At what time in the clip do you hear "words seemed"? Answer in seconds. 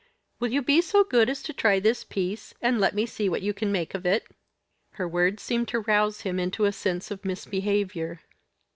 5.07-5.67